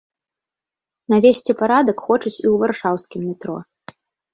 [1.15, 3.57] Навесці парадак хочуць і ў варшаўскім метро.